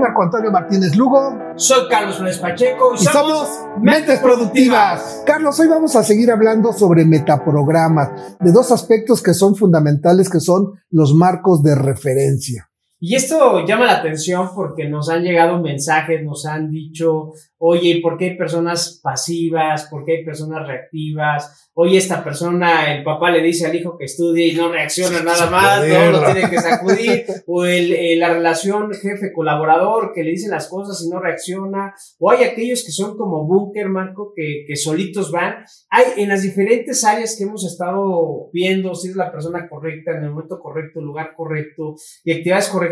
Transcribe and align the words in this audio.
Marco 0.00 0.22
Antonio 0.22 0.50
Martínez 0.50 0.96
Lugo. 0.96 1.38
Soy 1.56 1.88
Carlos 1.88 2.16
Flores 2.16 2.38
Pacheco. 2.38 2.94
Y, 2.94 3.04
somos 3.04 3.48
Mentes 3.80 4.18
Productivas. 4.20 5.22
Carlos, 5.26 5.60
hoy 5.60 5.68
vamos 5.68 5.94
a 5.94 6.02
seguir 6.02 6.30
hablando 6.30 6.72
sobre 6.72 7.04
metaprogramas, 7.04 8.36
de 8.40 8.50
dos 8.50 8.72
aspectos 8.72 9.22
que 9.22 9.34
son 9.34 9.54
fundamentales, 9.54 10.30
que 10.30 10.40
son 10.40 10.80
los 10.90 11.14
marcos 11.14 11.62
de 11.62 11.74
referencia. 11.74 12.69
Y 13.02 13.14
esto 13.14 13.64
llama 13.64 13.86
la 13.86 13.96
atención 13.96 14.50
porque 14.54 14.84
nos 14.84 15.08
han 15.08 15.22
llegado 15.22 15.58
mensajes, 15.58 16.22
nos 16.22 16.44
han 16.44 16.70
dicho, 16.70 17.32
oye, 17.56 18.00
¿por 18.02 18.18
qué 18.18 18.26
hay 18.26 18.36
personas 18.36 19.00
pasivas? 19.02 19.86
¿Por 19.90 20.04
qué 20.04 20.18
hay 20.18 20.24
personas 20.24 20.66
reactivas? 20.66 21.70
Oye, 21.72 21.96
esta 21.96 22.22
persona, 22.22 22.94
el 22.94 23.02
papá 23.02 23.30
le 23.30 23.42
dice 23.42 23.66
al 23.66 23.74
hijo 23.74 23.96
que 23.96 24.04
estudie 24.04 24.48
y 24.48 24.56
no 24.56 24.70
reacciona 24.70 25.22
nada 25.24 25.48
más, 25.48 25.86
no 25.86 26.10
lo 26.10 26.24
tiene 26.24 26.50
que 26.50 26.58
sacudir. 26.58 27.24
o 27.46 27.64
el, 27.64 28.18
la 28.18 28.34
relación 28.34 28.92
jefe-colaborador 28.92 30.12
que 30.14 30.22
le 30.22 30.32
dice 30.32 30.50
las 30.50 30.68
cosas 30.68 31.02
y 31.02 31.08
no 31.08 31.20
reacciona. 31.20 31.94
O 32.18 32.30
hay 32.30 32.44
aquellos 32.44 32.84
que 32.84 32.92
son 32.92 33.16
como 33.16 33.46
búnker, 33.46 33.88
Marco, 33.88 34.34
que, 34.36 34.64
que 34.66 34.76
solitos 34.76 35.30
van. 35.30 35.64
Hay 35.88 36.04
en 36.22 36.28
las 36.28 36.42
diferentes 36.42 37.02
áreas 37.04 37.34
que 37.36 37.44
hemos 37.44 37.64
estado 37.64 38.50
viendo, 38.52 38.94
si 38.94 39.08
es 39.08 39.16
la 39.16 39.32
persona 39.32 39.68
correcta, 39.70 40.12
en 40.12 40.24
el 40.24 40.30
momento 40.30 40.60
correcto, 40.60 41.00
lugar 41.00 41.34
correcto 41.34 41.94
y 42.24 42.32
actividades 42.32 42.68
correctas, 42.68 42.89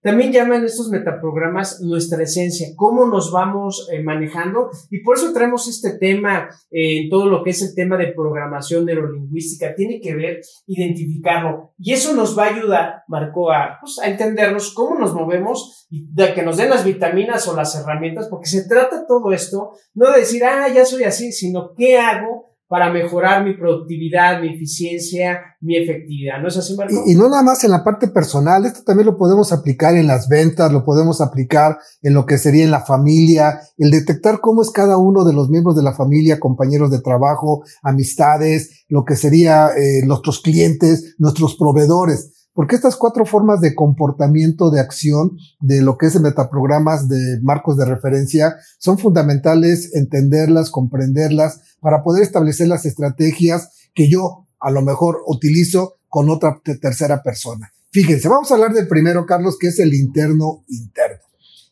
también 0.00 0.32
llaman 0.32 0.64
estos 0.64 0.88
metaprogramas 0.90 1.80
nuestra 1.80 2.22
esencia, 2.22 2.68
cómo 2.76 3.06
nos 3.06 3.32
vamos 3.32 3.88
eh, 3.92 4.02
manejando. 4.02 4.70
Y 4.90 5.02
por 5.02 5.16
eso 5.16 5.32
traemos 5.32 5.68
este 5.68 5.98
tema 5.98 6.48
eh, 6.70 7.02
en 7.02 7.10
todo 7.10 7.26
lo 7.26 7.42
que 7.42 7.50
es 7.50 7.62
el 7.62 7.74
tema 7.74 7.96
de 7.96 8.12
programación 8.12 8.84
neurolingüística, 8.84 9.74
tiene 9.74 10.00
que 10.00 10.14
ver 10.14 10.40
identificarlo. 10.66 11.72
Y 11.78 11.92
eso 11.92 12.14
nos 12.14 12.38
va 12.38 12.44
a 12.44 12.54
ayudar, 12.54 13.02
Marco, 13.08 13.50
a, 13.50 13.78
pues, 13.80 13.98
a 13.98 14.08
entendernos 14.08 14.72
cómo 14.72 14.98
nos 14.98 15.14
movemos 15.14 15.86
y 15.90 16.06
de 16.12 16.34
que 16.34 16.42
nos 16.42 16.56
den 16.56 16.70
las 16.70 16.84
vitaminas 16.84 17.48
o 17.48 17.56
las 17.56 17.74
herramientas, 17.74 18.28
porque 18.28 18.48
se 18.48 18.68
trata 18.68 19.06
todo 19.06 19.32
esto, 19.32 19.72
no 19.94 20.12
de 20.12 20.20
decir, 20.20 20.44
ah, 20.44 20.68
ya 20.68 20.84
soy 20.84 21.04
así, 21.04 21.32
sino 21.32 21.74
qué 21.74 21.98
hago 21.98 22.47
para 22.68 22.92
mejorar 22.92 23.44
mi 23.44 23.54
productividad, 23.54 24.42
mi 24.42 24.54
eficiencia, 24.54 25.40
mi 25.60 25.76
efectividad. 25.76 26.38
¿No 26.40 26.48
es 26.48 26.56
así, 26.58 26.76
Marco? 26.76 27.02
Y, 27.06 27.14
no 27.14 27.28
nada 27.30 27.42
más 27.42 27.64
en 27.64 27.70
la 27.70 27.82
parte 27.82 28.08
personal, 28.08 28.66
esto 28.66 28.82
también 28.84 29.06
lo 29.06 29.16
podemos 29.16 29.52
aplicar 29.52 29.96
en 29.96 30.06
las 30.06 30.28
ventas, 30.28 30.70
lo 30.70 30.84
podemos 30.84 31.22
aplicar 31.22 31.78
en 32.02 32.12
lo 32.12 32.26
que 32.26 32.36
sería 32.36 32.64
en 32.64 32.70
la 32.70 32.84
familia, 32.84 33.58
el 33.78 33.90
detectar 33.90 34.40
cómo 34.40 34.60
es 34.60 34.70
cada 34.70 34.98
uno 34.98 35.24
de 35.24 35.32
los 35.32 35.48
miembros 35.48 35.76
de 35.76 35.82
la 35.82 35.94
familia, 35.94 36.38
compañeros 36.38 36.90
de 36.90 37.00
trabajo, 37.00 37.64
amistades, 37.82 38.84
lo 38.88 39.04
que 39.04 39.16
sería 39.16 39.70
eh, 39.70 40.02
nuestros 40.04 40.40
clientes, 40.40 41.14
nuestros 41.18 41.56
proveedores. 41.56 42.37
Porque 42.58 42.74
estas 42.74 42.96
cuatro 42.96 43.24
formas 43.24 43.60
de 43.60 43.76
comportamiento, 43.76 44.72
de 44.72 44.80
acción, 44.80 45.38
de 45.60 45.80
lo 45.80 45.96
que 45.96 46.06
es 46.06 46.20
metaprogramas 46.20 47.06
de 47.06 47.38
marcos 47.40 47.76
de 47.76 47.84
referencia, 47.84 48.56
son 48.80 48.98
fundamentales 48.98 49.94
entenderlas, 49.94 50.68
comprenderlas, 50.68 51.60
para 51.78 52.02
poder 52.02 52.24
establecer 52.24 52.66
las 52.66 52.84
estrategias 52.84 53.88
que 53.94 54.10
yo 54.10 54.48
a 54.58 54.72
lo 54.72 54.82
mejor 54.82 55.22
utilizo 55.28 56.00
con 56.08 56.30
otra 56.30 56.60
tercera 56.82 57.22
persona. 57.22 57.72
Fíjense, 57.92 58.28
vamos 58.28 58.50
a 58.50 58.54
hablar 58.54 58.72
del 58.72 58.88
primero, 58.88 59.24
Carlos, 59.24 59.56
que 59.56 59.68
es 59.68 59.78
el 59.78 59.94
interno 59.94 60.64
interno. 60.66 61.22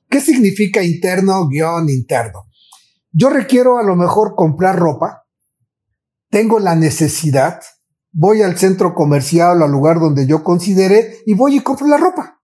¿Qué 0.08 0.20
significa 0.20 0.84
interno 0.84 1.48
guion 1.48 1.88
interno? 1.88 2.46
Yo 3.10 3.28
requiero 3.28 3.78
a 3.78 3.82
lo 3.82 3.96
mejor 3.96 4.36
comprar 4.36 4.78
ropa, 4.78 5.24
tengo 6.30 6.60
la 6.60 6.76
necesidad, 6.76 7.60
voy 8.16 8.40
al 8.40 8.56
centro 8.56 8.94
comercial 8.94 9.60
o 9.60 9.66
al 9.66 9.70
lugar 9.70 10.00
donde 10.00 10.26
yo 10.26 10.42
considere 10.42 11.18
y 11.26 11.34
voy 11.34 11.56
y 11.56 11.60
compro 11.60 11.86
la 11.86 11.98
ropa. 11.98 12.40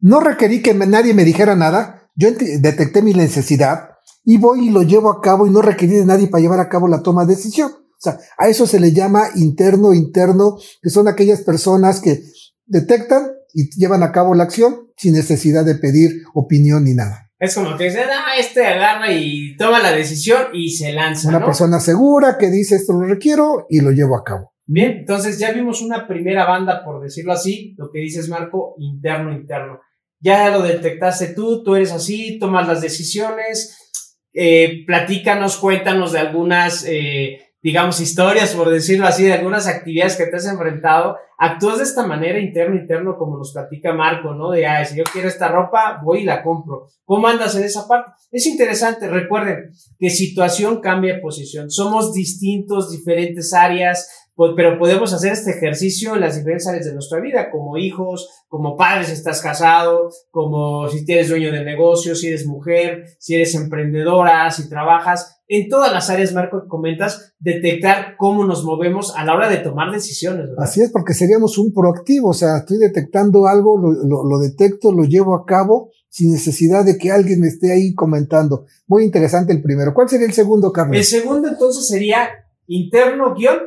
No 0.00 0.20
requerí 0.20 0.62
que 0.62 0.72
nadie 0.72 1.12
me 1.12 1.24
dijera 1.24 1.54
nada, 1.54 2.08
yo 2.14 2.30
detecté 2.30 3.02
mi 3.02 3.12
necesidad 3.12 3.90
y 4.24 4.38
voy 4.38 4.68
y 4.68 4.70
lo 4.70 4.82
llevo 4.82 5.10
a 5.10 5.20
cabo 5.20 5.46
y 5.46 5.50
no 5.50 5.60
requerí 5.60 5.96
de 5.96 6.06
nadie 6.06 6.28
para 6.28 6.40
llevar 6.40 6.60
a 6.60 6.70
cabo 6.70 6.88
la 6.88 7.02
toma 7.02 7.26
de 7.26 7.36
decisión. 7.36 7.72
O 7.72 8.00
sea, 8.00 8.18
a 8.38 8.48
eso 8.48 8.66
se 8.66 8.80
le 8.80 8.92
llama 8.92 9.28
interno 9.34 9.92
interno, 9.92 10.56
que 10.82 10.90
son 10.90 11.08
aquellas 11.08 11.42
personas 11.42 12.00
que 12.00 12.22
detectan 12.64 13.32
y 13.52 13.70
llevan 13.78 14.02
a 14.02 14.12
cabo 14.12 14.34
la 14.34 14.44
acción 14.44 14.88
sin 14.96 15.14
necesidad 15.14 15.64
de 15.64 15.74
pedir 15.74 16.22
opinión 16.34 16.84
ni 16.84 16.94
nada. 16.94 17.30
Es 17.38 17.54
como 17.54 17.76
que 17.76 17.84
dice, 17.84 18.00
ah, 18.00 18.38
este 18.38 18.66
agarra 18.66 19.12
y 19.12 19.56
toma 19.58 19.78
la 19.80 19.92
decisión 19.92 20.46
y 20.54 20.70
se 20.70 20.92
lanza. 20.92 21.28
Una 21.28 21.44
persona 21.44 21.80
segura 21.80 22.38
que 22.38 22.50
dice 22.50 22.76
esto 22.76 22.94
lo 22.94 23.06
requiero 23.06 23.66
y 23.68 23.80
lo 23.80 23.90
llevo 23.90 24.16
a 24.16 24.24
cabo. 24.24 24.55
Bien, 24.68 24.98
entonces 24.98 25.38
ya 25.38 25.52
vimos 25.52 25.80
una 25.80 26.08
primera 26.08 26.44
banda, 26.44 26.84
por 26.84 27.00
decirlo 27.00 27.32
así, 27.32 27.74
lo 27.78 27.90
que 27.90 28.00
dices 28.00 28.28
Marco, 28.28 28.74
interno, 28.78 29.32
interno. 29.32 29.80
Ya 30.18 30.50
lo 30.50 30.62
detectaste 30.62 31.34
tú, 31.34 31.62
tú 31.62 31.76
eres 31.76 31.92
así, 31.92 32.38
tomas 32.40 32.66
las 32.66 32.80
decisiones, 32.80 33.92
eh, 34.32 34.84
platícanos, 34.84 35.56
cuéntanos 35.58 36.12
de 36.12 36.18
algunas, 36.18 36.84
eh, 36.84 37.45
digamos, 37.66 38.00
historias, 38.00 38.54
por 38.54 38.70
decirlo 38.70 39.08
así, 39.08 39.24
de 39.24 39.32
algunas 39.32 39.66
actividades 39.66 40.14
que 40.14 40.26
te 40.26 40.36
has 40.36 40.46
enfrentado. 40.46 41.16
Actúas 41.36 41.78
de 41.78 41.82
esta 41.82 42.06
manera, 42.06 42.38
interno, 42.38 42.76
interno, 42.76 43.18
como 43.18 43.38
nos 43.38 43.52
platica 43.52 43.92
Marco, 43.92 44.34
¿no? 44.34 44.52
De, 44.52 44.64
ah, 44.64 44.84
si 44.84 44.96
yo 44.96 45.02
quiero 45.02 45.26
esta 45.26 45.48
ropa, 45.48 46.00
voy 46.00 46.20
y 46.20 46.24
la 46.24 46.44
compro. 46.44 46.86
¿Cómo 47.04 47.26
andas 47.26 47.56
en 47.56 47.64
esa 47.64 47.88
parte? 47.88 48.12
Es 48.30 48.46
interesante, 48.46 49.08
recuerden 49.08 49.72
que 49.98 50.10
situación 50.10 50.80
cambia 50.80 51.20
posición. 51.20 51.68
Somos 51.68 52.12
distintos, 52.12 52.92
diferentes 52.92 53.52
áreas, 53.52 54.28
pues, 54.36 54.52
pero 54.54 54.78
podemos 54.78 55.12
hacer 55.12 55.32
este 55.32 55.50
ejercicio 55.50 56.14
en 56.14 56.20
las 56.20 56.36
diferentes 56.36 56.68
áreas 56.68 56.86
de 56.86 56.92
nuestra 56.92 57.18
vida, 57.18 57.50
como 57.50 57.78
hijos, 57.78 58.28
como 58.46 58.76
padres 58.76 59.10
estás 59.10 59.42
casado, 59.42 60.10
como 60.30 60.88
si 60.88 61.04
tienes 61.04 61.30
dueño 61.30 61.50
de 61.50 61.64
negocio, 61.64 62.14
si 62.14 62.28
eres 62.28 62.46
mujer, 62.46 63.06
si 63.18 63.34
eres 63.34 63.56
emprendedora, 63.56 64.48
si 64.52 64.68
trabajas, 64.68 65.35
en 65.48 65.68
todas 65.68 65.92
las 65.92 66.10
áreas, 66.10 66.32
Marco, 66.32 66.62
que 66.62 66.68
comentas, 66.68 67.34
detectar 67.38 68.16
cómo 68.16 68.44
nos 68.44 68.64
movemos 68.64 69.14
a 69.16 69.24
la 69.24 69.34
hora 69.34 69.48
de 69.48 69.58
tomar 69.58 69.92
decisiones. 69.92 70.48
Así 70.58 70.82
es, 70.82 70.90
porque 70.90 71.14
seríamos 71.14 71.58
un 71.58 71.72
proactivo, 71.72 72.30
o 72.30 72.34
sea, 72.34 72.58
estoy 72.58 72.78
detectando 72.78 73.46
algo, 73.46 73.78
lo, 73.78 74.24
lo 74.24 74.38
detecto, 74.38 74.92
lo 74.92 75.04
llevo 75.04 75.36
a 75.36 75.44
cabo 75.44 75.90
sin 76.08 76.32
necesidad 76.32 76.84
de 76.84 76.96
que 76.96 77.12
alguien 77.12 77.40
me 77.40 77.48
esté 77.48 77.72
ahí 77.72 77.94
comentando. 77.94 78.64
Muy 78.86 79.04
interesante 79.04 79.52
el 79.52 79.62
primero. 79.62 79.92
¿Cuál 79.92 80.08
sería 80.08 80.26
el 80.26 80.32
segundo, 80.32 80.72
Carlos? 80.72 80.96
El 80.96 81.04
segundo 81.04 81.48
entonces 81.48 81.86
sería 81.86 82.30
interno 82.66 83.34
guion 83.34 83.58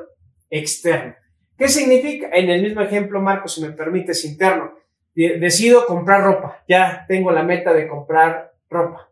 externo. 0.50 1.13
¿Qué 1.57 1.67
significa? 1.67 2.29
En 2.34 2.50
el 2.50 2.63
mismo 2.63 2.81
ejemplo, 2.81 3.22
Marco, 3.22 3.47
si 3.47 3.61
me 3.61 3.72
permites, 3.72 4.25
interno. 4.25 4.72
Decido 5.13 5.85
comprar 5.85 6.23
ropa. 6.23 6.63
Ya 6.67 7.06
tengo 7.07 7.31
la 7.31 7.44
meta 7.44 7.73
de 7.73 7.88
comprar 7.88 8.53
ropa. 8.69 9.09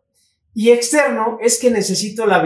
Y 0.60 0.72
externo 0.72 1.38
es 1.40 1.60
que 1.60 1.70
necesito 1.70 2.26
la, 2.26 2.42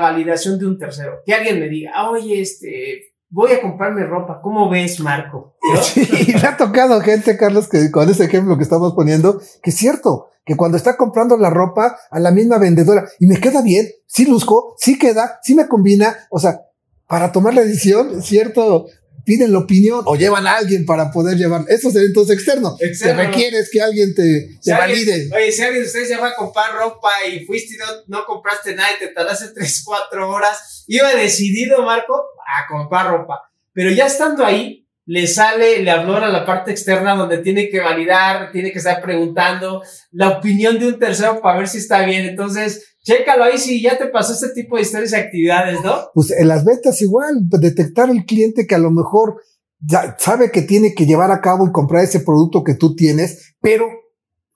validación 0.00 0.58
de 0.58 0.66
un 0.66 0.78
tercero. 0.78 1.18
Que 1.26 1.34
alguien 1.34 1.60
me 1.60 1.68
diga, 1.68 2.08
oye, 2.08 2.40
este, 2.40 3.12
voy 3.28 3.52
a 3.52 3.60
comprarme 3.60 4.06
ropa. 4.06 4.40
¿Cómo 4.42 4.70
ves, 4.70 4.98
Marco? 5.00 5.54
Sí, 5.82 6.08
me 6.32 6.48
ha 6.48 6.56
tocado 6.56 6.98
gente, 7.02 7.36
Carlos, 7.36 7.68
que 7.68 7.90
con 7.90 8.08
ese 8.08 8.24
ejemplo 8.24 8.56
que 8.56 8.62
estamos 8.62 8.94
poniendo, 8.94 9.42
que 9.62 9.68
es 9.68 9.76
cierto, 9.76 10.30
que 10.46 10.56
cuando 10.56 10.78
está 10.78 10.96
comprando 10.96 11.36
la 11.36 11.50
ropa 11.50 11.98
a 12.10 12.18
la 12.18 12.30
misma 12.30 12.56
vendedora 12.56 13.04
y 13.20 13.26
me 13.26 13.38
queda 13.38 13.60
bien, 13.60 13.88
sí 14.06 14.24
luzco, 14.24 14.74
sí 14.78 14.98
queda, 14.98 15.38
sí 15.42 15.54
me 15.54 15.68
combina, 15.68 16.16
o 16.30 16.38
sea, 16.38 16.62
para 17.06 17.30
tomar 17.30 17.52
la 17.52 17.60
decisión, 17.60 18.22
¿cierto? 18.22 18.86
Piden 19.24 19.52
la 19.52 19.58
opinión 19.58 20.02
o 20.04 20.16
llevan 20.16 20.46
a 20.46 20.56
alguien 20.56 20.84
para 20.84 21.10
poder 21.10 21.36
llevar. 21.36 21.64
Eso 21.68 21.90
sería 21.90 22.08
entonces 22.08 22.36
externo. 22.36 22.76
externo. 22.80 23.22
Te 23.22 23.26
requieres 23.28 23.70
que 23.72 23.80
alguien 23.80 24.14
te, 24.14 24.58
valide. 24.72 25.30
oye, 25.34 25.50
si 25.50 25.62
alguien 25.62 25.82
de 25.82 25.86
ustedes 25.88 26.08
ya 26.08 26.20
va 26.20 26.28
a 26.28 26.34
comprar 26.34 26.74
ropa 26.74 27.10
y 27.26 27.44
fuiste 27.44 27.74
y 27.74 27.78
no, 27.78 27.86
no 28.06 28.24
compraste 28.26 28.74
nada 28.74 28.90
y 28.94 28.98
te 28.98 29.12
tardaste 29.12 29.48
3, 29.54 29.82
4 29.84 30.30
horas, 30.30 30.84
iba 30.86 31.14
decidido, 31.14 31.82
Marco, 31.82 32.14
a 32.14 32.66
comprar 32.68 33.08
ropa. 33.08 33.40
Pero 33.72 33.90
ya 33.90 34.06
estando 34.06 34.44
ahí, 34.44 34.83
le 35.06 35.26
sale, 35.26 35.82
le 35.82 35.90
habló 35.90 36.16
a 36.16 36.28
la 36.28 36.46
parte 36.46 36.70
externa 36.70 37.14
donde 37.14 37.38
tiene 37.38 37.68
que 37.68 37.80
validar, 37.80 38.50
tiene 38.52 38.72
que 38.72 38.78
estar 38.78 39.02
preguntando 39.02 39.82
la 40.12 40.30
opinión 40.30 40.78
de 40.78 40.88
un 40.88 40.98
tercero 40.98 41.40
para 41.40 41.58
ver 41.58 41.68
si 41.68 41.78
está 41.78 42.04
bien. 42.04 42.24
Entonces, 42.24 42.94
Chécalo 43.04 43.44
ahí 43.44 43.58
si 43.58 43.82
ya 43.82 43.98
te 43.98 44.06
pasó 44.06 44.32
este 44.32 44.48
tipo 44.54 44.76
de 44.76 44.82
historias 44.82 45.12
y 45.12 45.16
actividades, 45.16 45.82
¿no? 45.84 45.94
Pues 46.14 46.30
en 46.30 46.48
las 46.48 46.64
ventas 46.64 47.02
igual, 47.02 47.34
detectar 47.50 48.08
el 48.08 48.24
cliente 48.24 48.66
que 48.66 48.74
a 48.74 48.78
lo 48.78 48.90
mejor 48.90 49.42
ya 49.78 50.16
sabe 50.18 50.50
que 50.50 50.62
tiene 50.62 50.94
que 50.94 51.04
llevar 51.04 51.30
a 51.30 51.42
cabo 51.42 51.66
y 51.66 51.72
comprar 51.72 52.02
ese 52.02 52.20
producto 52.20 52.64
que 52.64 52.74
tú 52.74 52.96
tienes, 52.96 53.54
pero 53.60 53.86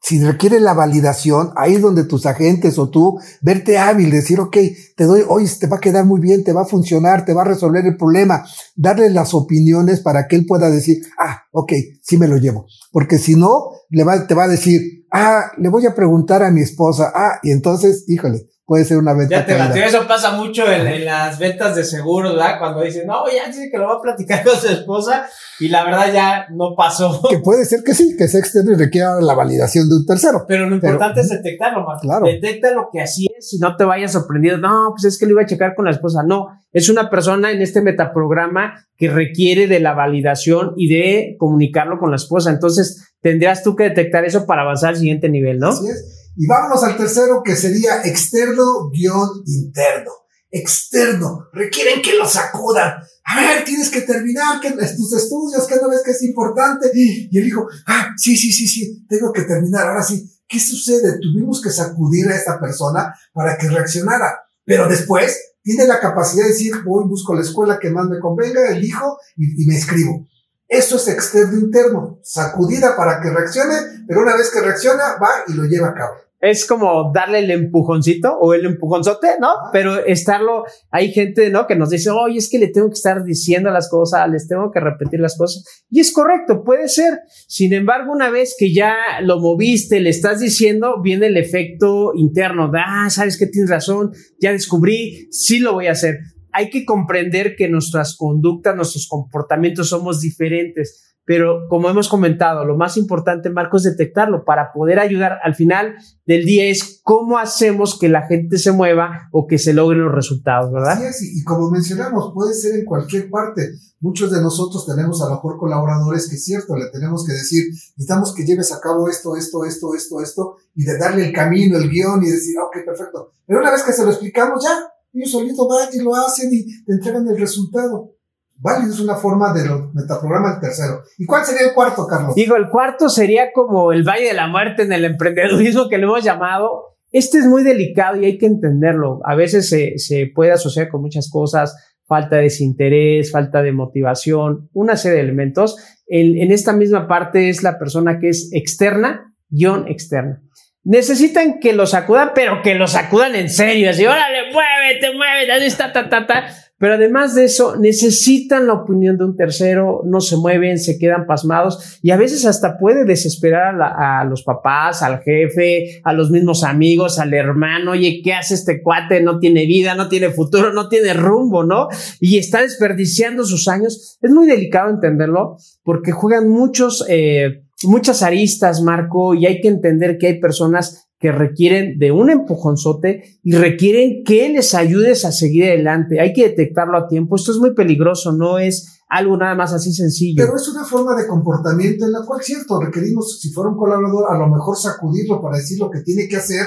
si 0.09 0.25
requiere 0.25 0.59
la 0.59 0.73
validación, 0.73 1.51
ahí 1.55 1.75
es 1.75 1.83
donde 1.83 2.05
tus 2.05 2.25
agentes 2.25 2.79
o 2.79 2.89
tú, 2.89 3.19
verte 3.43 3.77
hábil, 3.77 4.11
decir, 4.11 4.41
ok, 4.41 4.57
te 4.97 5.05
doy, 5.05 5.23
hoy 5.29 5.47
te 5.61 5.67
va 5.67 5.77
a 5.77 5.81
quedar 5.81 6.07
muy 6.07 6.19
bien, 6.19 6.45
te 6.45 6.55
va 6.55 6.63
a 6.63 6.65
funcionar, 6.65 7.27
te 7.27 7.35
va 7.35 7.43
a 7.43 7.45
resolver 7.45 7.85
el 7.85 7.99
problema, 7.99 8.43
darle 8.75 9.11
las 9.11 9.35
opiniones 9.35 10.01
para 10.01 10.27
que 10.27 10.37
él 10.37 10.47
pueda 10.47 10.71
decir, 10.71 10.97
ah, 11.19 11.43
ok, 11.53 11.75
sí 12.01 12.17
me 12.17 12.27
lo 12.27 12.39
llevo. 12.39 12.65
Porque 12.91 13.19
si 13.19 13.35
no, 13.35 13.65
le 13.91 14.03
va, 14.03 14.27
te 14.27 14.33
va 14.35 14.45
a 14.45 14.49
decir, 14.49 14.81
ah, 15.13 15.53
le 15.59 15.69
voy 15.69 15.85
a 15.85 15.95
preguntar 15.95 16.43
a 16.43 16.51
mi 16.51 16.63
esposa, 16.63 17.13
ah, 17.15 17.39
y 17.43 17.51
entonces, 17.51 18.07
híjole, 18.09 18.49
puede 18.69 18.85
ser 18.85 18.99
una 18.99 19.15
venta. 19.15 19.37
Ya 19.37 19.47
te 19.47 19.55
batió. 19.55 19.82
Eso 19.82 20.06
pasa 20.06 20.32
mucho 20.32 20.70
en, 20.70 21.06
las 21.06 21.38
ventas 21.38 21.75
de 21.75 21.82
seguros, 21.82 22.35
¿verdad? 22.35 22.59
Cuando 22.59 22.82
dicen, 22.82 23.06
no, 23.06 23.25
ya 23.26 23.47
dice 23.47 23.70
que 23.73 23.79
lo 23.79 23.87
va 23.87 23.94
a 23.94 24.00
platicar 24.03 24.44
con 24.44 24.55
su 24.55 24.69
esposa 24.69 25.26
y 25.59 25.69
la 25.69 25.85
verdad 25.85 26.12
ya 26.12 26.47
no 26.50 26.75
pasó. 26.76 27.23
Que 27.31 27.38
puede 27.38 27.65
ser 27.65 27.82
que 27.82 27.94
sí, 27.94 28.15
que 28.15 28.29
sea 28.29 28.41
externo 28.41 28.73
y 28.73 28.76
requiera 28.76 29.23
la 29.23 29.32
validación 29.32 29.88
de 29.88 29.97
un 29.97 30.05
tercero. 30.05 30.44
Pero 30.47 30.69
lo 30.69 30.75
importante 30.75 31.23
es 31.23 31.31
detectarlo, 31.31 31.82
más. 31.82 32.03
Claro. 32.03 32.26
Detecta 32.26 32.70
lo 32.73 32.91
que 32.93 33.00
así 33.00 33.26
es 33.38 33.55
y 33.55 33.59
no 33.59 33.75
te 33.75 33.85
vayas 33.85 34.12
sorprendido. 34.12 34.59
No, 34.59 34.91
pues 34.91 35.06
es 35.06 35.19
que 35.19 35.25
lo 35.25 35.32
iba 35.32 35.43
a 35.43 35.47
checar 35.47 35.75
con 35.75 35.87
la 35.87 35.93
esposa. 35.93 36.23
No, 36.26 36.49
es 36.71 36.91
una 36.91 37.09
persona 37.09 37.50
en 37.50 37.62
este 37.62 37.81
metaprograma 37.81 38.87
que 38.99 39.09
requiere 39.09 39.67
de 39.67 39.81
la 39.81 39.94
validación 39.94 40.75
y 40.76 40.93
de 40.93 41.37
comunicarlo 41.38 41.99
con 41.99 42.11
la 42.11 42.17
esposa. 42.17 42.50
Entonces, 42.50 43.14
tendrías 43.23 43.62
tú 43.62 43.75
que 43.76 43.85
detectar 43.85 44.26
eso 44.26 44.44
para 44.44 44.61
avanzar 44.61 44.91
al 44.91 44.97
siguiente 44.97 45.31
nivel, 45.31 45.59
¿no? 45.59 45.69
Así 45.69 45.88
es. 45.88 46.18
Y 46.40 46.46
vámonos 46.46 46.85
al 46.85 46.96
tercero 46.96 47.43
que 47.44 47.56
sería 47.56 48.00
externo-interno. 48.05 50.12
Externo, 50.52 51.49
requieren 51.52 52.00
que 52.00 52.14
lo 52.14 52.29
sacudan. 52.29 52.94
A 53.25 53.40
ver, 53.40 53.64
tienes 53.64 53.90
que 53.90 54.02
terminar 54.02 54.61
que, 54.61 54.70
tus 54.70 55.12
estudios, 55.14 55.67
que 55.67 55.75
no 55.82 55.90
ves 55.90 56.02
que 56.05 56.12
es 56.12 56.23
importante. 56.23 56.93
Y 56.94 57.37
él 57.37 57.44
dijo, 57.44 57.67
ah, 57.88 58.14
sí, 58.17 58.37
sí, 58.37 58.52
sí, 58.52 58.69
sí, 58.69 59.05
tengo 59.08 59.32
que 59.32 59.43
terminar. 59.43 59.88
Ahora 59.88 60.05
sí, 60.05 60.31
¿qué 60.46 60.61
sucede? 60.61 61.19
Tuvimos 61.20 61.61
que 61.61 61.70
sacudir 61.70 62.29
a 62.29 62.37
esta 62.37 62.61
persona 62.61 63.12
para 63.32 63.58
que 63.58 63.69
reaccionara. 63.69 64.44
Pero 64.64 64.88
después 64.88 65.37
tiene 65.64 65.88
la 65.88 65.99
capacidad 65.99 66.44
de 66.44 66.50
decir, 66.50 66.73
voy, 66.85 67.08
busco 67.08 67.35
la 67.35 67.43
escuela 67.43 67.81
que 67.81 67.90
más 67.90 68.06
me 68.06 68.20
convenga, 68.20 68.70
elijo 68.70 69.19
y, 69.37 69.64
y 69.64 69.67
me 69.67 69.76
escribo. 69.76 70.25
Esto 70.69 70.99
es 70.99 71.08
externo 71.08 71.58
interno, 71.58 72.20
sacudida 72.23 72.96
para 72.96 73.20
que 73.20 73.31
reaccione, 73.31 74.05
pero 74.06 74.20
una 74.20 74.37
vez 74.37 74.50
que 74.50 74.61
reacciona, 74.61 75.17
va 75.20 75.31
y 75.49 75.55
lo 75.55 75.64
lleva 75.64 75.88
a 75.88 75.94
cabo 75.94 76.28
es 76.40 76.67
como 76.67 77.11
darle 77.12 77.40
el 77.40 77.50
empujoncito 77.50 78.38
o 78.38 78.55
el 78.55 78.64
empujonzote, 78.64 79.26
¿no? 79.40 79.49
Pero 79.73 80.05
estarlo, 80.05 80.64
hay 80.90 81.12
gente, 81.12 81.50
¿no? 81.50 81.67
Que 81.67 81.75
nos 81.75 81.90
dice, 81.90 82.11
oye, 82.11 82.38
es 82.38 82.49
que 82.49 82.58
le 82.58 82.69
tengo 82.69 82.88
que 82.88 82.94
estar 82.94 83.25
diciendo 83.25 83.70
las 83.70 83.90
cosas, 83.90 84.29
les 84.31 84.46
tengo 84.46 84.70
que 84.70 84.79
repetir 84.79 85.19
las 85.19 85.37
cosas. 85.37 85.64
Y 85.90 86.00
es 86.00 86.12
correcto, 86.12 86.62
puede 86.64 86.88
ser. 86.88 87.20
Sin 87.49 87.73
embargo, 87.73 88.12
una 88.12 88.31
vez 88.31 88.55
que 88.56 88.73
ya 88.73 88.94
lo 89.23 89.40
moviste, 89.40 90.00
le 90.00 90.11
estás 90.11 90.38
diciendo, 90.38 91.02
viene 91.02 91.26
el 91.26 91.37
efecto 91.37 92.12
interno 92.14 92.70
de, 92.70 92.79
ah, 92.87 93.11
sabes 93.11 93.37
que 93.37 93.46
tienes 93.46 93.70
razón, 93.70 94.12
ya 94.40 94.52
descubrí, 94.52 95.29
sí 95.32 95.58
lo 95.58 95.73
voy 95.73 95.88
a 95.88 95.93
hacer. 95.93 96.19
Hay 96.52 96.70
que 96.70 96.85
comprender 96.85 97.56
que 97.56 97.69
nuestras 97.69 98.17
conductas, 98.17 98.76
nuestros 98.76 99.08
comportamientos 99.08 99.88
somos 99.88 100.20
diferentes 100.20 101.17
pero 101.29 101.69
como 101.69 101.91
hemos 101.91 102.09
comentado, 102.09 102.65
lo 102.65 102.79
más 102.79 102.97
importante, 102.97 103.51
Marco, 103.51 103.77
es 103.77 103.83
detectarlo 103.83 104.47
para 104.47 104.73
poder 104.73 104.99
ayudar. 104.99 105.37
Al 105.45 105.55
final 105.55 105.97
del 106.25 106.47
día 106.47 106.65
es 106.65 107.03
cómo 107.05 107.37
hacemos 107.37 107.99
que 107.99 108.09
la 108.09 108.27
gente 108.27 108.57
se 108.57 108.73
mueva 108.73 109.29
o 109.31 109.47
que 109.47 109.59
se 109.59 109.75
logren 109.75 110.07
los 110.07 110.15
resultados, 110.15 110.73
¿verdad? 110.73 110.99
Sí, 111.13 111.39
y 111.39 111.45
como 111.45 111.71
mencionamos, 111.71 112.33
puede 112.33 112.55
ser 112.55 112.77
en 112.77 112.87
cualquier 112.87 113.29
parte. 113.29 113.75
Muchos 114.01 114.31
de 114.31 114.41
nosotros 114.41 114.87
tenemos 114.87 115.21
a 115.21 115.27
lo 115.27 115.35
mejor 115.35 115.59
colaboradores 115.59 116.31
que 116.31 116.37
es 116.37 116.45
cierto, 116.47 116.75
le 116.75 116.87
tenemos 116.87 117.27
que 117.27 117.35
decir, 117.35 117.67
necesitamos 117.73 118.35
que 118.35 118.47
lleves 118.47 118.73
a 118.73 118.81
cabo 118.81 119.07
esto, 119.07 119.37
esto, 119.37 119.67
esto, 119.67 119.95
esto, 119.95 120.23
esto, 120.23 120.57
y 120.77 120.85
de 120.85 120.97
darle 120.97 121.27
el 121.27 121.35
camino, 121.35 121.77
el 121.77 121.91
guion 121.91 122.23
y 122.23 122.31
decir, 122.31 122.59
ok, 122.59 122.87
perfecto. 122.87 123.35
Pero 123.45 123.61
una 123.61 123.71
vez 123.71 123.83
que 123.83 123.93
se 123.93 124.03
lo 124.03 124.09
explicamos, 124.09 124.65
ya, 124.65 124.79
ellos 125.13 125.31
solitos 125.31 125.69
van 125.69 125.91
y 125.93 125.99
lo 125.99 126.15
hacen 126.15 126.49
y 126.51 126.85
te 126.87 126.93
entregan 126.95 127.29
el 127.29 127.39
resultado. 127.39 128.15
Vale, 128.61 128.87
es 128.87 128.99
una 128.99 129.15
forma 129.15 129.53
de 129.53 129.69
metaprograma 129.95 130.55
el 130.55 130.61
tercero. 130.61 131.03
¿Y 131.17 131.27
cuál 131.27 131.45
sería 131.45 131.69
el 131.69 131.75
cuarto, 131.75 132.07
Carlos? 132.07 132.35
Digo, 132.35 132.57
el 132.57 132.69
cuarto 132.69 133.09
sería 133.09 133.53
como 133.53 133.93
el 133.93 134.03
Valle 134.03 134.27
de 134.27 134.35
la 134.35 134.49
Muerte 134.49 134.83
en 134.83 134.93
el 134.93 135.05
emprendedurismo 135.05 135.89
que 135.89 135.99
le 135.99 136.05
hemos 136.05 136.25
llamado. 136.25 136.97
Este 137.13 137.39
es 137.39 137.47
muy 137.47 137.63
delicado 137.63 138.21
y 138.21 138.25
hay 138.25 138.39
que 138.39 138.47
entenderlo. 138.47 139.21
A 139.25 139.37
veces 139.37 139.69
se, 139.69 139.99
se 139.99 140.31
puede 140.35 140.53
asociar 140.53 140.89
con 140.89 141.03
muchas 141.03 141.31
cosas, 141.31 141.75
falta 142.09 142.37
de 142.37 142.43
desinterés, 142.43 143.31
falta 143.31 143.63
de 143.63 143.73
motivación, 143.73 144.71
una 144.73 144.97
serie 144.97 145.19
de 145.19 145.25
elementos. 145.25 145.77
En, 146.09 146.51
esta 146.51 146.73
misma 146.73 147.07
parte 147.07 147.51
es 147.51 147.63
la 147.63 147.79
persona 147.79 148.19
que 148.19 148.31
es 148.31 148.51
externa, 148.53 149.35
guion 149.51 149.87
externa. 149.89 150.43
Necesitan 150.85 151.61
que 151.61 151.75
lo 151.75 151.87
sacudan, 151.87 152.31
pero 152.35 152.63
que 152.63 152.75
lo 152.75 152.89
sacudan 152.89 153.35
en 153.35 153.51
serio. 153.51 153.91
Así, 153.91 154.07
órale, 154.07 154.51
muévete, 154.53 155.15
muévete, 155.15 155.53
ahí 155.53 155.67
está, 155.67 155.93
ta, 155.93 156.09
ta, 156.09 156.27
ta. 156.27 156.47
Pero 156.79 156.95
además 156.95 157.35
de 157.35 157.45
eso, 157.45 157.77
necesitan 157.77 158.69
la 158.69 158.75
opinión 158.75 159.19
de 159.19 159.25
un 159.25 159.37
tercero, 159.37 160.03
no 160.05 160.21
se 160.21 160.37
mueven, 160.37 160.79
se 160.79 160.97
quedan 160.97 161.27
pasmados 161.27 161.99
y 162.03 162.13
a 162.13 162.17
veces 162.17 162.47
hasta 162.47 162.79
puede 162.79 163.05
desesperar 163.05 163.75
a, 163.83 164.25
los 164.25 164.45
papás, 164.45 165.03
al 165.03 165.21
jefe, 165.21 166.01
a 166.05 166.13
los 166.13 166.31
mismos 166.31 166.63
amigos, 166.63 167.19
al 167.19 167.35
hermano. 167.35 167.93
Oye, 167.93 168.21
¿qué 168.23 168.33
hace 168.33 168.55
este 168.55 168.81
cuate? 168.81 169.21
No 169.21 169.41
tiene 169.41 169.67
vida, 169.67 169.97
no 169.97 170.09
tiene 170.09 170.31
futuro, 170.31 170.73
no 170.73 170.89
tiene 170.89 171.15
rumbo, 171.15 171.65
¿no? 171.65 171.89
Y 172.21 172.39
está 172.39 172.63
desperdiciando 172.63 173.45
sus 173.45 173.67
años. 173.67 174.17
Es 174.23 174.31
muy 174.31 174.47
delicado 174.47 174.91
entenderlo 174.91 175.57
porque 175.83 176.13
juegan 176.13 176.49
muchos, 176.49 177.05
eh, 177.09 177.65
muchas 177.83 178.23
aristas, 178.23 178.83
Marco, 178.83 179.35
y 179.35 179.47
hay 179.47 179.61
que 179.61 179.69
entender 179.69 180.17
que 180.17 180.29
hay 180.29 180.41
personas 180.41 181.08
que 181.19 181.32
requieren 181.32 181.99
de 181.99 182.12
un 182.12 182.31
empujonzote 182.31 183.41
y 183.43 183.53
requieren 183.53 184.23
que 184.25 184.49
les 184.49 184.75
ayudes 184.75 185.25
a 185.25 185.32
seguir 185.32 185.65
adelante. 185.65 186.20
Hay 186.20 186.32
que 186.32 186.49
detectarlo 186.49 186.97
a 186.97 187.09
tiempo. 187.09 187.37
Esto 187.37 187.53
es 187.53 187.59
muy 187.59 187.75
peligroso, 187.75 188.32
no 188.32 188.59
es 188.59 189.00
algo 189.09 189.37
nada 189.37 189.55
más 189.55 189.73
así 189.73 189.93
sencillo. 189.93 190.44
Pero 190.44 190.56
es 190.56 190.69
una 190.69 190.85
forma 190.85 191.17
de 191.17 191.26
comportamiento 191.26 192.05
en 192.05 192.12
la 192.12 192.25
cual, 192.25 192.41
cierto, 192.43 192.81
requerimos, 192.81 193.41
si 193.41 193.50
fuera 193.50 193.70
un 193.70 193.76
colaborador, 193.76 194.26
a 194.31 194.38
lo 194.38 194.49
mejor 194.49 194.76
sacudirlo 194.76 195.41
para 195.41 195.56
decir 195.56 195.79
lo 195.79 195.91
que 195.91 196.00
tiene 196.00 196.29
que 196.29 196.37
hacer 196.37 196.67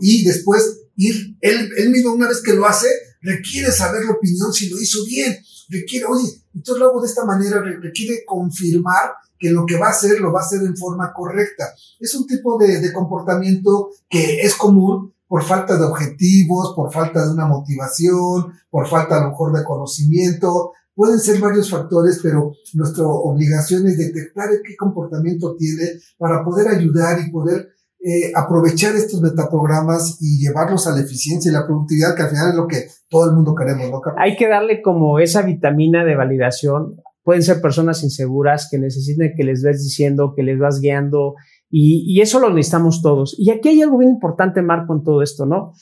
y 0.00 0.24
después 0.24 0.80
ir, 0.96 1.36
él, 1.40 1.70
él 1.76 1.90
mismo 1.90 2.12
una 2.12 2.28
vez 2.28 2.42
que 2.42 2.52
lo 2.52 2.66
hace, 2.66 2.88
requiere 3.22 3.72
saber 3.72 4.04
la 4.04 4.12
opinión 4.12 4.52
si 4.52 4.68
lo 4.68 4.80
hizo 4.80 4.98
bien. 5.06 5.36
Requiere, 5.68 6.06
oye, 6.06 6.28
entonces 6.54 6.80
lo 6.80 6.90
hago 6.90 7.00
de 7.00 7.08
esta 7.08 7.24
manera, 7.24 7.60
requiere 7.60 8.24
confirmar 8.26 9.12
que 9.38 9.50
lo 9.50 9.66
que 9.66 9.78
va 9.78 9.88
a 9.88 9.90
hacer 9.90 10.20
lo 10.20 10.32
va 10.32 10.40
a 10.40 10.44
hacer 10.44 10.62
en 10.62 10.76
forma 10.76 11.12
correcta. 11.12 11.74
Es 11.98 12.14
un 12.14 12.26
tipo 12.26 12.58
de, 12.58 12.92
comportamiento 12.92 13.90
que 14.08 14.40
es 14.40 14.54
común 14.54 15.12
por 15.26 15.42
falta 15.42 15.76
de 15.76 15.84
objetivos, 15.84 16.74
por 16.76 16.92
falta 16.92 17.24
de 17.24 17.32
una 17.32 17.46
motivación, 17.46 18.52
por 18.70 18.86
falta 18.86 19.16
a 19.16 19.24
lo 19.24 19.30
mejor 19.30 19.52
de 19.56 19.64
conocimiento. 19.64 20.72
Pueden 20.94 21.18
ser 21.18 21.40
varios 21.40 21.70
factores, 21.70 22.20
pero 22.22 22.52
nuestra 22.74 23.04
obligación 23.06 23.86
es 23.88 23.96
detectar 23.96 24.50
qué 24.64 24.76
comportamiento 24.76 25.56
tiene 25.56 25.88
para 26.18 26.44
poder 26.44 26.68
ayudar 26.68 27.18
y 27.18 27.30
poder 27.30 27.70
eh, 28.04 28.32
aprovechar 28.34 28.94
estos 28.96 29.20
metaprogramas 29.20 30.18
y 30.20 30.44
llevarlos 30.44 30.86
a 30.86 30.92
la 30.92 31.02
eficiencia 31.02 31.50
y 31.50 31.52
la 31.52 31.66
productividad, 31.66 32.16
que 32.16 32.22
al 32.22 32.30
final 32.30 32.50
es 32.50 32.54
lo 32.56 32.66
que 32.66 32.88
todo 33.08 33.30
el 33.30 33.36
mundo 33.36 33.54
queremos, 33.54 33.90
¿no? 33.90 34.00
Hay 34.16 34.36
que 34.36 34.48
darle 34.48 34.82
como 34.82 35.18
esa 35.18 35.42
vitamina 35.42 36.04
de 36.04 36.16
validación 36.16 36.96
pueden 37.22 37.42
ser 37.42 37.60
personas 37.60 38.02
inseguras 38.02 38.68
que 38.70 38.78
necesiten 38.78 39.34
que 39.36 39.44
les 39.44 39.62
ves 39.62 39.82
diciendo, 39.82 40.34
que 40.34 40.42
les 40.42 40.58
vas 40.58 40.80
guiando, 40.80 41.34
y, 41.74 42.20
eso 42.20 42.38
lo 42.38 42.50
necesitamos 42.50 43.00
todos. 43.00 43.34
Y 43.38 43.50
aquí 43.50 43.70
hay 43.70 43.80
algo 43.80 43.96
bien 43.96 44.10
importante, 44.10 44.60
Marco, 44.60 44.94
en 44.94 45.02
todo 45.02 45.22
esto, 45.22 45.46
¿no? 45.46 45.72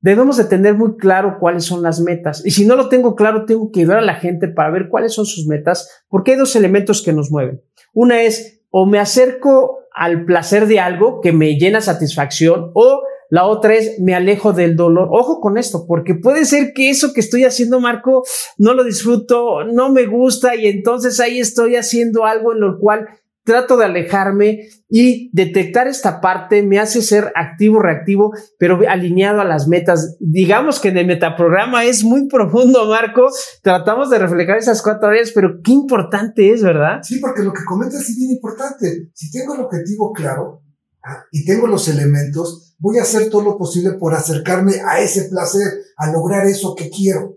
Debemos 0.00 0.36
de 0.36 0.44
tener 0.44 0.76
muy 0.76 0.96
claro 0.96 1.38
cuáles 1.40 1.64
son 1.64 1.82
las 1.82 2.00
metas. 2.00 2.46
Y 2.46 2.52
si 2.52 2.64
no 2.64 2.76
lo 2.76 2.88
tengo 2.88 3.16
claro, 3.16 3.46
tengo 3.46 3.70
que 3.72 3.80
ayudar 3.80 3.98
a 3.98 4.04
la 4.04 4.14
gente 4.14 4.46
para 4.46 4.70
ver 4.70 4.88
cuáles 4.88 5.12
son 5.12 5.26
sus 5.26 5.48
metas, 5.48 6.04
porque 6.08 6.32
hay 6.32 6.38
dos 6.38 6.54
elementos 6.54 7.02
que 7.02 7.12
nos 7.12 7.32
mueven. 7.32 7.60
Una 7.92 8.22
es, 8.22 8.62
o 8.70 8.86
me 8.86 9.00
acerco 9.00 9.79
al 9.94 10.24
placer 10.24 10.66
de 10.66 10.80
algo 10.80 11.20
que 11.20 11.32
me 11.32 11.58
llena 11.58 11.80
satisfacción, 11.80 12.70
o 12.74 13.02
la 13.30 13.46
otra 13.46 13.74
es 13.74 14.00
me 14.00 14.14
alejo 14.14 14.52
del 14.52 14.76
dolor. 14.76 15.08
Ojo 15.12 15.40
con 15.40 15.56
esto, 15.56 15.86
porque 15.86 16.14
puede 16.14 16.44
ser 16.44 16.72
que 16.74 16.90
eso 16.90 17.12
que 17.14 17.20
estoy 17.20 17.44
haciendo, 17.44 17.80
Marco, 17.80 18.24
no 18.58 18.74
lo 18.74 18.82
disfruto, 18.84 19.64
no 19.64 19.90
me 19.92 20.06
gusta 20.06 20.56
y 20.56 20.66
entonces 20.66 21.20
ahí 21.20 21.38
estoy 21.38 21.76
haciendo 21.76 22.24
algo 22.24 22.52
en 22.52 22.60
lo 22.60 22.78
cual 22.78 23.08
trato 23.50 23.76
de 23.76 23.86
alejarme 23.86 24.68
y 24.88 25.30
detectar 25.32 25.88
esta 25.88 26.20
parte 26.20 26.62
me 26.62 26.78
hace 26.78 27.02
ser 27.02 27.32
activo, 27.34 27.80
reactivo, 27.80 28.32
pero 28.58 28.78
alineado 28.88 29.40
a 29.40 29.44
las 29.44 29.66
metas. 29.66 30.16
Digamos 30.20 30.78
que 30.78 30.88
en 30.88 30.98
el 30.98 31.06
metaprograma 31.06 31.84
es 31.84 32.04
muy 32.04 32.28
profundo, 32.28 32.86
Marco. 32.86 33.28
Tratamos 33.62 34.10
de 34.10 34.18
reflejar 34.18 34.58
esas 34.58 34.82
cuatro 34.82 35.08
áreas, 35.08 35.32
pero 35.34 35.60
qué 35.64 35.72
importante 35.72 36.52
es, 36.52 36.62
¿verdad? 36.62 37.00
Sí, 37.02 37.18
porque 37.18 37.42
lo 37.42 37.52
que 37.52 37.64
comentas 37.64 38.08
es 38.08 38.16
bien 38.16 38.30
importante. 38.30 39.10
Si 39.14 39.30
tengo 39.30 39.54
el 39.54 39.62
objetivo 39.62 40.12
claro, 40.12 40.62
Ah, 41.02 41.24
y 41.30 41.46
tengo 41.46 41.66
los 41.66 41.88
elementos, 41.88 42.74
voy 42.78 42.98
a 42.98 43.02
hacer 43.02 43.30
todo 43.30 43.42
lo 43.42 43.58
posible 43.58 43.92
por 43.92 44.14
acercarme 44.14 44.74
a 44.86 45.00
ese 45.00 45.30
placer, 45.30 45.66
a 45.96 46.12
lograr 46.12 46.46
eso 46.46 46.74
que 46.74 46.90
quiero. 46.90 47.36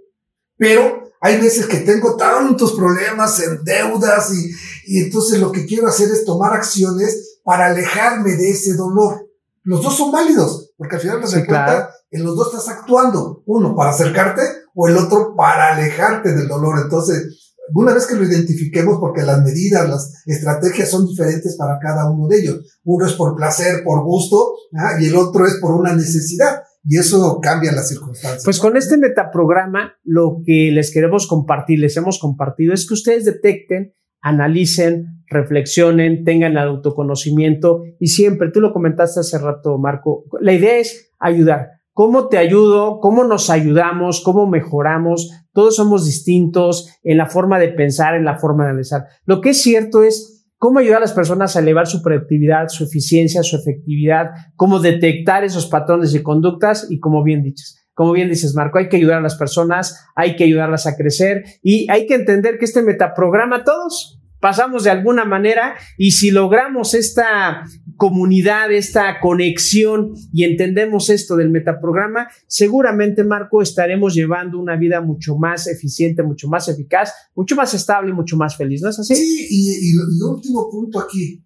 Pero 0.57 1.12
hay 1.23 1.39
veces 1.39 1.67
que 1.67 1.77
tengo 1.77 2.17
tantos 2.17 2.73
problemas 2.73 3.39
en 3.39 3.63
deudas 3.63 4.29
y, 4.33 4.51
y 4.93 5.03
entonces 5.03 5.39
lo 5.39 5.53
que 5.53 5.65
quiero 5.65 5.87
hacer 5.87 6.09
es 6.09 6.25
tomar 6.25 6.51
acciones 6.51 7.39
para 7.45 7.67
alejarme 7.67 8.33
de 8.33 8.49
ese 8.49 8.73
dolor. 8.73 9.25
Los 9.63 9.81
dos 9.81 9.95
son 9.95 10.11
válidos, 10.11 10.73
porque 10.77 10.97
al 10.97 11.01
final 11.01 11.21
de 11.21 11.27
sí, 11.27 11.45
cuenta, 11.45 11.89
en 12.11 12.25
los 12.25 12.35
dos 12.35 12.47
estás 12.47 12.67
actuando, 12.67 13.41
uno 13.45 13.73
para 13.73 13.91
acercarte 13.91 14.41
o 14.75 14.89
el 14.89 14.97
otro 14.97 15.33
para 15.33 15.73
alejarte 15.73 16.33
del 16.33 16.49
dolor. 16.49 16.81
Entonces, 16.83 17.53
una 17.73 17.93
vez 17.93 18.05
que 18.05 18.15
lo 18.15 18.25
identifiquemos, 18.25 18.99
porque 18.99 19.21
las 19.21 19.41
medidas, 19.43 19.87
las 19.87 20.11
estrategias 20.25 20.89
son 20.89 21.07
diferentes 21.07 21.55
para 21.55 21.79
cada 21.79 22.11
uno 22.11 22.27
de 22.27 22.39
ellos. 22.41 22.79
Uno 22.83 23.05
es 23.05 23.13
por 23.13 23.33
placer, 23.37 23.81
por 23.85 24.03
gusto, 24.03 24.55
y 24.99 25.05
el 25.05 25.15
otro 25.15 25.47
es 25.47 25.55
por 25.61 25.71
una 25.71 25.93
necesidad. 25.93 26.63
Y 26.85 26.97
eso 26.97 27.39
cambia 27.41 27.71
las 27.71 27.89
circunstancias. 27.89 28.43
Pues 28.43 28.59
con 28.59 28.75
este 28.75 28.97
metaprograma 28.97 29.93
lo 30.03 30.41
que 30.45 30.71
les 30.71 30.93
queremos 30.93 31.27
compartir, 31.27 31.79
les 31.79 31.95
hemos 31.97 32.19
compartido, 32.19 32.73
es 32.73 32.87
que 32.87 32.93
ustedes 32.93 33.25
detecten, 33.25 33.93
analicen, 34.21 35.23
reflexionen, 35.27 36.23
tengan 36.23 36.53
el 36.53 36.57
autoconocimiento 36.59 37.83
y 37.99 38.07
siempre, 38.07 38.51
tú 38.51 38.61
lo 38.61 38.73
comentaste 38.73 39.21
hace 39.21 39.37
rato, 39.37 39.77
Marco, 39.77 40.25
la 40.41 40.53
idea 40.53 40.77
es 40.77 41.11
ayudar. 41.19 41.69
¿Cómo 41.95 42.27
te 42.27 42.39
ayudo? 42.39 42.99
¿Cómo 42.99 43.23
nos 43.23 43.51
ayudamos? 43.51 44.21
¿Cómo 44.21 44.47
mejoramos? 44.47 45.29
Todos 45.51 45.75
somos 45.75 46.05
distintos 46.05 46.89
en 47.03 47.17
la 47.17 47.27
forma 47.27 47.59
de 47.59 47.67
pensar, 47.67 48.15
en 48.15 48.25
la 48.25 48.39
forma 48.39 48.63
de 48.63 48.71
analizar. 48.71 49.05
Lo 49.25 49.41
que 49.41 49.51
es 49.51 49.61
cierto 49.61 50.03
es 50.03 50.42
cómo 50.63 50.79
ayudar 50.79 50.99
a 50.99 51.01
las 51.01 51.11
personas 51.11 51.57
a 51.57 51.59
elevar 51.59 51.87
su 51.87 52.01
productividad, 52.01 52.69
su 52.69 52.85
eficiencia, 52.85 53.43
su 53.43 53.57
efectividad, 53.57 54.29
cómo 54.55 54.79
detectar 54.79 55.43
esos 55.43 55.67
patrones 55.67 56.13
de 56.13 56.23
conductas 56.23 56.87
y 56.89 57.01
como 57.01 57.21
bien 57.21 57.43
dices. 57.43 57.85
Como 57.93 58.13
bien 58.13 58.29
dices, 58.29 58.55
Marco, 58.55 58.77
hay 58.77 58.87
que 58.87 58.95
ayudar 58.95 59.17
a 59.17 59.21
las 59.21 59.35
personas, 59.35 60.07
hay 60.15 60.37
que 60.37 60.45
ayudarlas 60.45 60.87
a 60.87 60.95
crecer 60.95 61.43
y 61.61 61.91
hay 61.91 62.07
que 62.07 62.13
entender 62.15 62.59
que 62.59 62.63
este 62.63 62.81
metaprograma 62.81 63.65
todos 63.65 64.21
pasamos 64.39 64.85
de 64.85 64.91
alguna 64.91 65.25
manera 65.25 65.75
y 65.97 66.11
si 66.11 66.31
logramos 66.31 66.93
esta 66.93 67.63
comunidad, 68.03 68.69
esta 68.73 69.21
conexión 69.21 70.13
y 70.33 70.43
entendemos 70.43 71.09
esto 71.09 71.37
del 71.37 71.49
metaprograma, 71.49 72.27
seguramente, 72.47 73.23
Marco, 73.23 73.61
estaremos 73.61 74.13
llevando 74.13 74.59
una 74.59 74.75
vida 74.75 74.99
mucho 74.99 75.37
más 75.37 75.67
eficiente, 75.67 76.21
mucho 76.21 76.49
más 76.49 76.67
eficaz, 76.67 77.13
mucho 77.33 77.55
más 77.55 77.73
estable 77.73 78.09
y 78.09 78.13
mucho 78.13 78.35
más 78.35 78.57
feliz, 78.57 78.81
¿no 78.81 78.89
es 78.89 78.99
así? 78.99 79.15
Sí, 79.15 79.47
y, 79.49 79.89
y, 79.89 80.21
último 80.21 80.69
punto 80.69 80.99
aquí. 80.99 81.41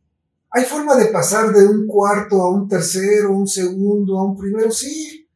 ¿Hay 0.49 0.63
forma 0.63 0.95
de 0.97 1.05
pasar 1.05 1.53
de 1.53 1.63
un 1.63 1.85
cuarto 1.85 2.41
a 2.41 2.51
un 2.51 2.67
tercero, 2.67 3.37
un 3.37 3.47
segundo, 3.47 4.17
a 4.17 4.25
un 4.25 4.35
primero? 4.35 4.71
Sí, 4.71 5.27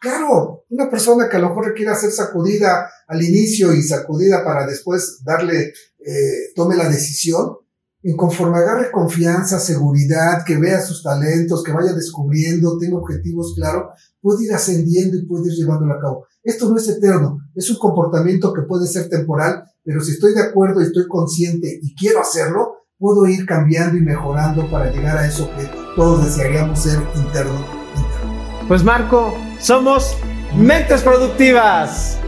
Claro, 0.00 0.66
una 0.68 0.90
persona 0.90 1.30
que 1.30 1.36
a 1.36 1.38
lo 1.38 1.48
mejor 1.48 1.68
requiere 1.68 1.94
ser 1.94 2.10
sacudida 2.10 2.90
al 3.06 3.22
inicio 3.22 3.72
y 3.72 3.82
sacudida 3.82 4.44
para 4.44 4.66
después 4.66 5.20
darle, 5.24 5.72
eh, 6.04 6.52
tome 6.54 6.76
la 6.76 6.90
decisión, 6.90 7.56
en 8.04 8.16
conforme 8.16 8.58
agarre 8.58 8.90
confianza, 8.90 9.58
seguridad, 9.58 10.44
que 10.46 10.58
vea 10.58 10.80
sus 10.82 11.02
talentos, 11.02 11.64
que 11.64 11.72
vaya 11.72 11.94
descubriendo, 11.94 12.76
tenga 12.78 12.98
objetivos 12.98 13.54
claros, 13.56 13.98
puede 14.20 14.44
ir 14.44 14.52
ascendiendo 14.52 15.16
y 15.16 15.24
puede 15.24 15.50
ir 15.50 15.54
llevándolo 15.54 15.94
a 15.94 16.00
cabo. 16.00 16.26
Esto 16.42 16.68
no 16.68 16.76
es 16.76 16.86
eterno, 16.86 17.38
es 17.54 17.70
un 17.70 17.78
comportamiento 17.78 18.52
que 18.52 18.62
puede 18.62 18.86
ser 18.86 19.08
temporal, 19.08 19.64
pero 19.82 20.02
si 20.02 20.12
estoy 20.12 20.34
de 20.34 20.42
acuerdo 20.42 20.82
y 20.82 20.84
estoy 20.84 21.08
consciente 21.08 21.80
y 21.82 21.94
quiero 21.94 22.20
hacerlo, 22.20 22.74
puedo 22.98 23.26
ir 23.26 23.46
cambiando 23.46 23.96
y 23.96 24.02
mejorando 24.02 24.70
para 24.70 24.92
llegar 24.92 25.16
a 25.16 25.26
eso 25.26 25.48
que 25.56 25.66
todos 25.96 26.26
desearíamos 26.26 26.82
ser 26.82 26.98
interno. 27.16 27.54
interno. 27.54 28.68
Pues 28.68 28.84
Marco, 28.84 29.34
somos 29.58 30.14
Mentes 30.54 31.00
Productivas. 31.00 32.18